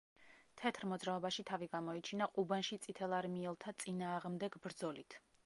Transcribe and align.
თეთრ 0.61 0.87
მოძრაობაში 0.93 1.45
თავი 1.49 1.67
გამოიჩინა 1.75 2.29
ყუბანში 2.39 2.79
წითელარმიელთა 2.87 3.75
წინააღმდეგ 3.85 4.59
ბრძოლით. 4.67 5.21